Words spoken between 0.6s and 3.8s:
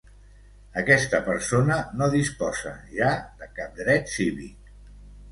Aquesta persona no disposa ja de cap